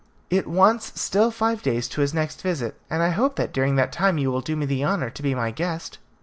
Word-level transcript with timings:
It 0.31 0.47
wants 0.47 0.99
still 0.99 1.29
five 1.29 1.61
days 1.61 1.87
to 1.89 2.01
his 2.01 2.11
next 2.11 2.41
visit, 2.41 2.73
and 2.89 3.03
I 3.03 3.09
hope 3.09 3.35
that 3.35 3.53
during 3.53 3.75
that 3.75 3.91
time 3.91 4.17
you 4.17 4.31
will 4.31 4.41
do 4.41 4.55
me 4.55 4.65
the 4.65 4.83
honour 4.83 5.11
to 5.11 5.21
be 5.21 5.35
my 5.35 5.51
guest." 5.51 5.99